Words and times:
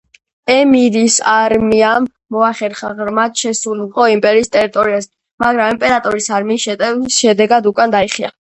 ემირის 0.51 1.17
არმიამ 1.33 2.07
მოახერხა 2.37 2.89
ღრმად 3.01 3.37
შესულიყო 3.43 4.09
იმპერიის 4.15 4.51
ტერიტორიაზე, 4.57 5.13
მაგრამ 5.45 5.77
იმპერატორის 5.77 6.33
არმიის 6.39 6.69
შეტევის 6.69 7.23
შედეგად 7.23 7.75
უკან 7.75 7.99
დაიხია. 7.99 8.37